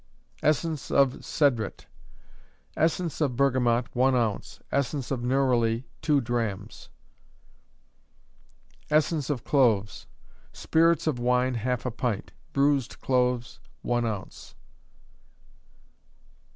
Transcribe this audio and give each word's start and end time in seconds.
Essence 0.41 0.89
of 0.89 1.23
Cedrat. 1.23 1.85
Essence 2.75 3.21
of 3.21 3.35
bergamot, 3.35 3.95
one 3.95 4.15
ounce; 4.15 4.59
essence 4.71 5.11
of 5.11 5.21
neroli, 5.23 5.85
two 6.01 6.19
drachms. 6.19 6.89
Essence 8.89 9.29
of 9.29 9.43
Cloves. 9.43 10.07
Spirits 10.53 11.05
of 11.05 11.19
wine, 11.19 11.53
half 11.53 11.85
a 11.85 11.91
pint; 11.91 12.31
bruised 12.51 12.99
cloves, 12.99 13.59
one 13.83 14.03
ounce. 14.07 14.55